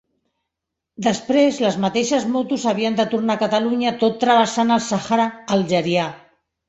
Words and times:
Després, 1.07 1.59
les 1.65 1.77
mateixes 1.83 2.25
motos 2.37 2.65
havien 2.71 2.97
de 3.01 3.05
tornar 3.13 3.35
a 3.39 3.43
Catalunya 3.43 3.93
tot 4.05 4.17
travessant 4.25 4.75
el 4.79 4.83
Sàhara 4.87 5.29
algerià. 5.59 6.09